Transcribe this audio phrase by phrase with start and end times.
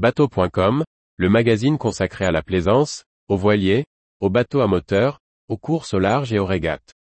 [0.00, 0.82] Bateau.com,
[1.18, 3.84] le magazine consacré à la plaisance, aux voiliers,
[4.20, 6.94] aux bateaux à moteur, aux courses au large et aux régates.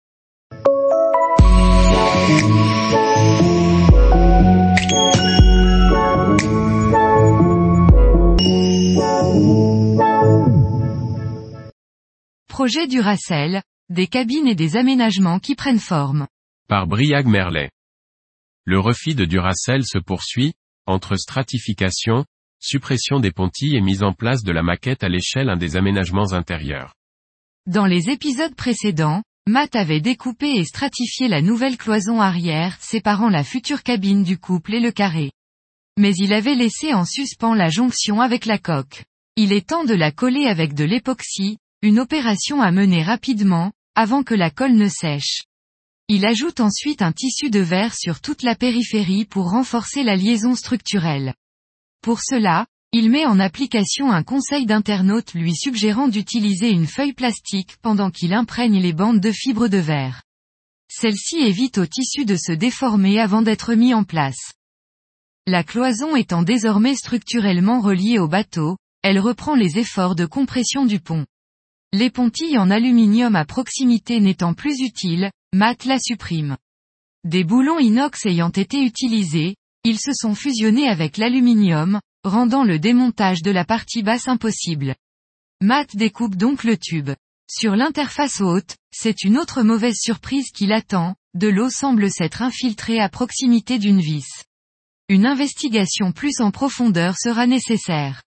[12.48, 13.60] Projet Duracell,
[13.90, 16.26] des cabines et des aménagements qui prennent forme.
[16.66, 17.68] Par Briag Merlet.
[18.64, 20.54] Le refit de Duracell se poursuit,
[20.86, 22.24] entre stratification,
[22.60, 26.32] suppression des pontilles et mise en place de la maquette à l'échelle un des aménagements
[26.32, 26.94] intérieurs.
[27.66, 33.44] Dans les épisodes précédents, Matt avait découpé et stratifié la nouvelle cloison arrière séparant la
[33.44, 35.30] future cabine du couple et le carré.
[35.96, 39.04] Mais il avait laissé en suspens la jonction avec la coque.
[39.36, 44.22] Il est temps de la coller avec de l'époxy, une opération à mener rapidement, avant
[44.22, 45.42] que la colle ne sèche.
[46.08, 50.54] Il ajoute ensuite un tissu de verre sur toute la périphérie pour renforcer la liaison
[50.54, 51.34] structurelle.
[52.02, 57.76] Pour cela, il met en application un conseil d'internaute lui suggérant d'utiliser une feuille plastique
[57.82, 60.22] pendant qu'il imprègne les bandes de fibres de verre.
[60.88, 64.52] Celle-ci évite au tissu de se déformer avant d'être mis en place.
[65.46, 70.98] La cloison étant désormais structurellement reliée au bateau, elle reprend les efforts de compression du
[70.98, 71.26] pont.
[71.92, 76.56] Les pontilles en aluminium à proximité n'étant plus utiles, Matt la supprime.
[77.24, 83.40] Des boulons inox ayant été utilisés, ils se sont fusionnés avec l'aluminium, rendant le démontage
[83.42, 84.96] de la partie basse impossible.
[85.62, 87.10] Matt découpe donc le tube.
[87.48, 92.98] Sur l'interface haute, c'est une autre mauvaise surprise qui l'attend, de l'eau semble s'être infiltrée
[92.98, 94.26] à proximité d'une vis.
[95.08, 98.24] Une investigation plus en profondeur sera nécessaire.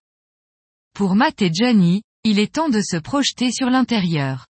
[0.94, 4.46] Pour Matt et Johnny, il est temps de se projeter sur l'intérieur.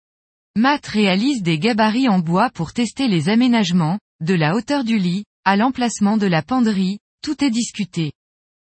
[0.56, 5.25] Matt réalise des gabarits en bois pour tester les aménagements, de la hauteur du lit,
[5.45, 8.12] à l'emplacement de la penderie, tout est discuté.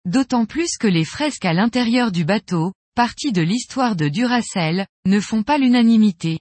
[0.07, 5.21] D'autant plus que les fresques à l'intérieur du bateau, partie de l'histoire de Duracell, ne
[5.21, 6.39] font pas l'unanimité.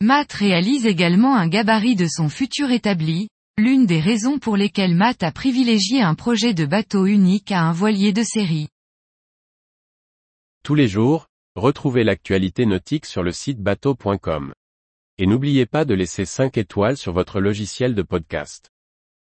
[0.00, 5.22] Matt réalise également un gabarit de son futur établi, l'une des raisons pour lesquelles Matt
[5.22, 8.68] a privilégié un projet de bateau unique à un voilier de série.
[10.62, 14.52] Tous les jours, retrouvez l'actualité nautique sur le site bateau.com.
[15.18, 18.70] Et n'oubliez pas de laisser 5 étoiles sur votre logiciel de podcast.